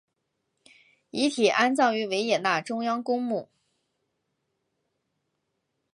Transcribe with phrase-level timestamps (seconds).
[1.11, 3.49] 遗体安葬于维也纳中央公墓。